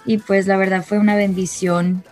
[0.08, 2.02] y pues la verdad fue una bendición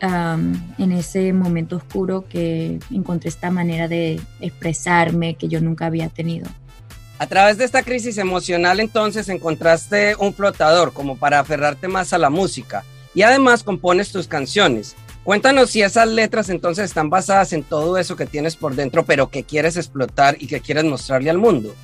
[0.00, 6.46] en ese momento oscuro que encontré esta manera de expresarme que yo nunca había tenido.
[7.18, 12.18] A través de esta crisis emocional entonces encontraste un flotador como para aferrarte más a
[12.18, 14.94] la música y además compones tus canciones.
[15.24, 19.30] Cuéntanos si esas letras entonces están basadas en todo eso que tienes por dentro, pero
[19.30, 21.74] que quieres explotar y que quieres mostrarle al mundo.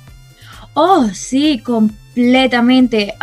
[0.75, 3.15] Oh, sí, completamente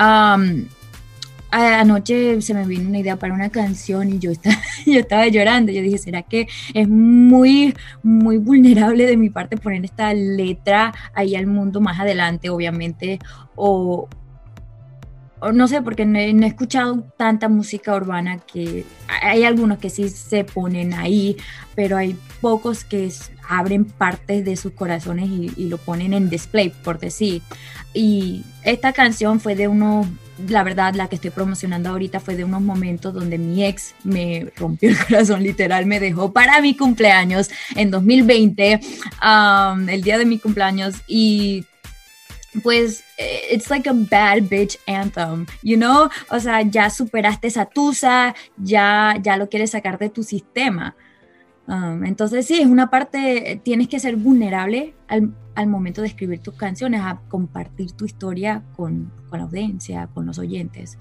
[1.52, 5.70] anoche se me vino una idea para una canción y yo estaba, yo estaba llorando.
[5.72, 11.36] Yo dije, ¿será que es muy, muy vulnerable de mi parte poner esta letra ahí
[11.36, 13.18] al mundo más adelante, obviamente?
[13.54, 14.08] O,
[15.50, 20.44] no sé, porque no he, escuchado tanta música urbana que hay algunos que sí se
[20.44, 21.36] ponen ahí,
[21.75, 23.10] pero hay pocos que
[23.48, 27.42] abren partes de sus corazones y, lo ponen en display, por decir.
[27.92, 30.06] Y esta canción fue de unos
[30.48, 34.50] la verdad, la que estoy promocionando ahorita fue de unos momentos donde mi ex me
[34.56, 38.81] rompió el corazón, literal, me dejó para mi cumpleaños en 2020,
[39.22, 41.64] um, el día de mi cumpleaños, y
[42.62, 46.08] pues it's like a bad bitch anthem, you know?
[46.30, 50.94] O sea, ya superaste esa tusa, ya, ya lo quieres sacar de tu sistema.
[51.66, 56.40] Um, entonces sí, es una parte, tienes que ser vulnerable al, al, momento de escribir
[56.40, 60.98] tus canciones, a compartir tu historia con, con, la audiencia, con los oyentes.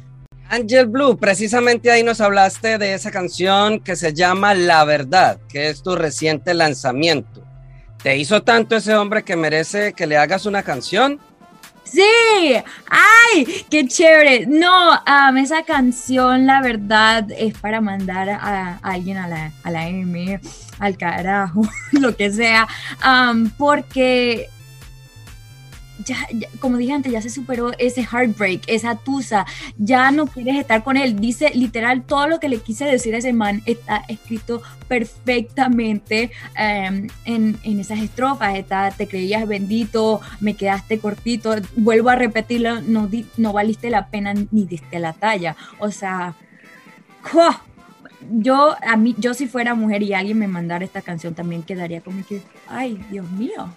[0.49, 5.69] Angel Blue, precisamente ahí nos hablaste de esa canción que se llama La Verdad, que
[5.69, 7.43] es tu reciente lanzamiento.
[8.03, 11.19] ¿Te hizo tanto ese hombre que merece que le hagas una canción?
[11.83, 12.01] Sí,
[12.89, 14.45] ay, qué chévere.
[14.45, 14.91] No,
[15.37, 20.39] esa canción, la verdad, es para mandar a, alguien a la, a la M,
[20.79, 21.61] al carajo,
[21.91, 22.67] lo que sea,
[23.57, 24.49] porque
[26.05, 26.27] ya,
[26.59, 29.45] como dije antes, ya se superó ese heartbreak, esa tusa,
[29.77, 31.19] ya no quieres estar con él.
[31.19, 37.07] Dice literal todo lo que le quise decir a ese man está escrito perfectamente em,
[37.25, 38.55] en, en, esas estrofas.
[38.55, 44.33] Está, te creías bendito, me quedaste cortito, vuelvo a repetirlo, no, no valiste la pena
[44.33, 45.55] ni diste la talla.
[45.79, 46.35] O sea,
[48.31, 52.01] yo, a mí, yo si fuera mujer y alguien me mandara esta canción también quedaría
[52.01, 53.69] como que, ay, Dios mío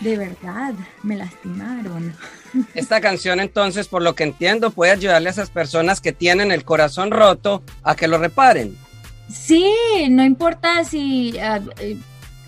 [0.00, 2.14] de verdad, me lastimaron.
[2.74, 6.64] Esta canción entonces, por lo que entiendo, puede ayudarle a esas personas que tienen el
[6.64, 8.76] corazón roto a que lo reparen.
[9.30, 9.64] Sí,
[10.10, 11.96] no importa si ah, eh,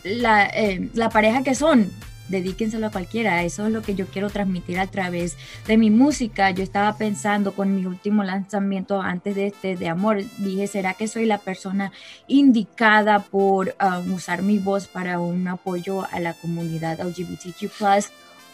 [0.02, 1.90] la, eh, la pareja que son,
[2.32, 3.44] dedíquenselo a cualquiera.
[3.44, 5.36] Eso es lo que yo quiero transmitir a través
[5.68, 6.50] de mi música.
[6.50, 11.06] Yo estaba pensando con mi último lanzamiento antes de este de amor, dije, ¿será que
[11.06, 11.92] soy la persona
[12.26, 17.70] indicada por um, usar mi voz para un apoyo a la comunidad LGBTQ+,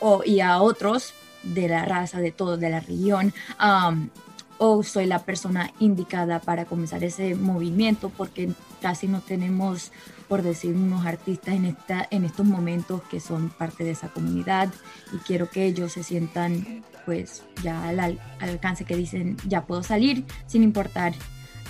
[0.01, 3.33] o, y a otros de la raza, de todo, de la religión?
[3.59, 4.11] Um,
[4.59, 8.51] o soy la persona indicada para comenzar ese movimiento porque
[8.83, 9.93] casi no tenemos
[10.29, 14.69] por decir unos artistas en, esta, en estos momentos que son parte de esa comunidad
[15.13, 20.25] y quiero que ellos se sientan pues ya al, alcance que dicen ya puedo salir
[20.47, 21.15] sin importar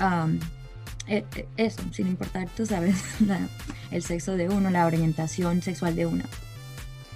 [0.01, 0.39] um,
[1.57, 2.97] eso, sin importar, tú sabes,
[3.91, 6.25] el sexo de uno, la orientación sexual de uno.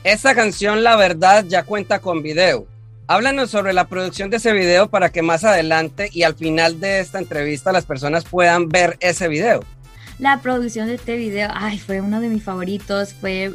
[0.04, 2.66] Esta canción, la verdad, ya cuenta con video.
[3.08, 7.00] Háblanos sobre la producción de ese video para que más adelante y al final de
[7.00, 9.64] esta entrevista las personas puedan ver ese video.
[10.18, 13.52] La producción de este video, ay, fue uno de mis favoritos, fue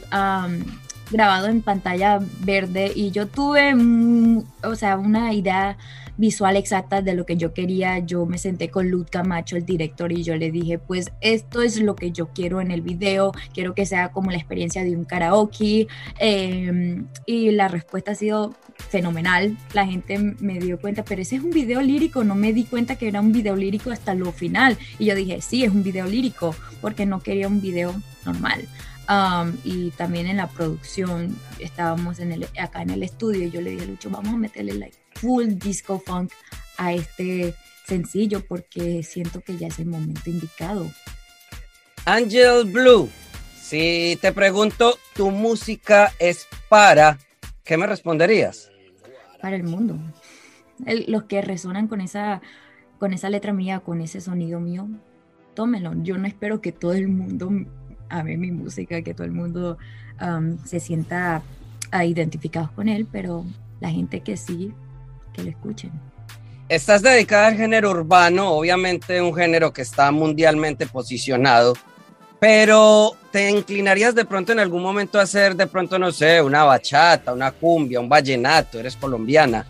[1.10, 3.74] grabado en pantalla verde y yo tuve,
[4.64, 5.78] o sea, una idea
[6.18, 8.00] visual exacta de lo que yo quería.
[8.00, 11.80] Yo me senté con Luz Camacho, el director, y yo le dije, pues esto es
[11.80, 15.06] lo que yo quiero en el video, quiero que sea como la experiencia de un
[15.06, 15.88] karaoke.
[16.20, 18.56] Em, y la respuesta ha sido
[18.90, 19.58] fenomenal.
[19.74, 22.96] La gente me dio cuenta, pero ese es un video lírico, no me di cuenta
[22.96, 24.78] que era un video lírico hasta lo final.
[25.00, 27.94] Y yo dije, sí, es un video lírico, porque no quería un video
[28.26, 28.68] normal.
[29.10, 33.62] Um, y también en la producción estábamos en el, acá en el estudio y yo
[33.62, 36.34] le dije a Lucho, vamos a meterle like full disco funk
[36.78, 37.56] a este
[37.86, 40.92] sencillo porque siento que ya es el momento indicado.
[42.06, 43.10] Angel Blue,
[43.62, 47.18] si te pregunto, ¿tu música es para?
[47.64, 48.72] ¿Qué me responderías?
[49.42, 49.98] Para el mundo.
[50.86, 52.42] los que resonan con esa,
[53.00, 54.90] con esa letra mía, con ese sonido mío,
[55.54, 55.94] tómelo.
[56.04, 57.52] Yo no espero que todo el mundo
[58.10, 59.78] ame mi música, que todo el mundo
[60.22, 61.42] um, se sienta
[61.94, 63.46] uh, identificado con él, pero
[63.80, 64.74] la gente que sí,
[65.34, 65.92] que lo escuchen.
[66.70, 71.76] Estás dedicada al género urbano, obviamente un género que está mundialmente posicionado,
[72.40, 76.64] pero ¿te inclinarías de pronto en algún momento a hacer de pronto, no sé, una
[76.66, 79.66] bachata, una cumbia, un vallenato, eres colombiana?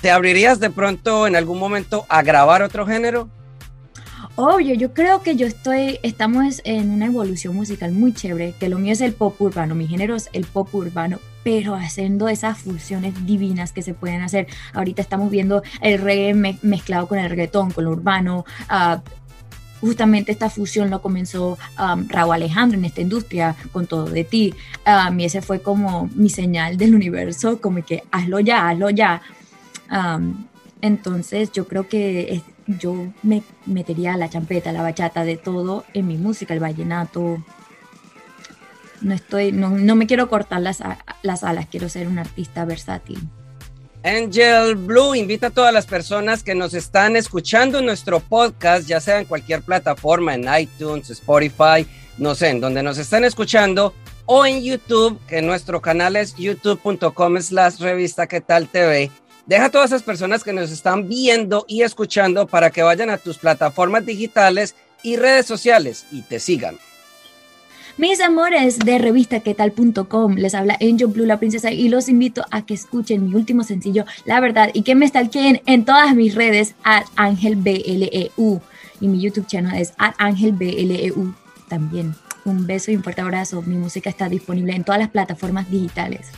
[0.00, 3.28] ¿Te abrirías de pronto en algún momento a grabar otro género?
[4.38, 8.78] Obvio, yo creo que yo estoy, estamos en una evolución musical muy chévere, que lo
[8.78, 13.14] mío es el pop urbano, mi género es el pop urbano, pero haciendo esas fusiones
[13.24, 14.46] divinas que se pueden hacer.
[14.74, 18.44] Ahorita estamos viendo el reggae mezclado con el reggaetón, con lo urbano.
[18.70, 19.00] Uh,
[19.80, 24.54] justamente esta fusión lo comenzó um, Raúl Alejandro en esta industria con todo de ti.
[24.86, 29.22] Um, y ese fue como mi señal del universo, como que hazlo ya, hazlo ya.
[29.90, 30.44] Um,
[30.82, 36.16] entonces yo creo que yo me metería la champeta, la bachata, de todo en mi
[36.16, 37.42] música, el vallenato.
[39.00, 40.82] No estoy, no, me quiero cortar las,
[41.22, 43.20] las alas, quiero ser un artista versátil.
[44.02, 49.00] Angel Blue invita a todas las personas que nos están escuchando en nuestro podcast, ya
[49.00, 51.86] sea en cualquier plataforma, en iTunes, Spotify,
[52.16, 57.40] no sé, en donde nos están escuchando, o en YouTube, que nuestro canal es youtube.com
[57.40, 59.10] slash revista que tal TV
[59.46, 63.18] Deja a todas esas personas que nos están viendo y escuchando para que vayan a
[63.18, 66.76] tus plataformas digitales y redes sociales y te sigan.
[67.96, 72.74] Mis amores de revistaquetal.com, les habla Angel Blue, la princesa, y los invito a que
[72.74, 77.04] escuchen mi último sencillo, La Verdad, y que me stalkeen en todas mis redes, at
[77.16, 78.60] AngelBLEU.
[79.00, 81.34] Y mi YouTube channel es AngelBLEU
[81.68, 82.14] también.
[82.44, 83.62] Un beso y un fuerte abrazo.
[83.62, 86.32] Mi música está disponible en todas las plataformas digitales.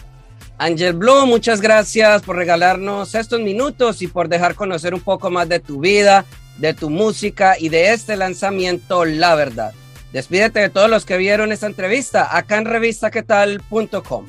[0.58, 5.48] Angel Blue, muchas gracias por regalarnos estos minutos y por dejar conocer un poco más
[5.48, 6.24] de tu vida,
[6.58, 9.72] de tu música y de este lanzamiento, La Verdad.
[10.12, 14.26] Despídete de todos los que vieron esta entrevista acá en revistaquetal.com.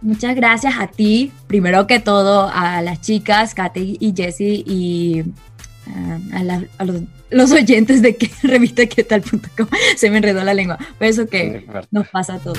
[0.00, 6.64] Muchas gracias a ti, primero que todo, a las chicas, Kate y Jessie, y eh,
[6.78, 9.68] a, los, oyentes de que, revistaquetal.com.
[9.96, 12.58] Se me enredó la lengua, por eso que nos pasa a todos.